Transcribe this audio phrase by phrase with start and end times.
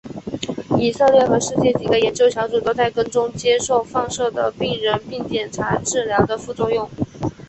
[0.79, 6.89] 以色列和世界几个研究小组都在跟踪接受放射的病人并检查治疗的副作用。